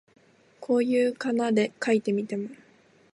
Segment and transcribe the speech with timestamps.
[0.59, 2.49] こう仮名で書いてみても、